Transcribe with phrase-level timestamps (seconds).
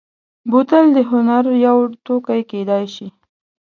[0.49, 3.07] بوتل د هنر یو توکی کېدای شي.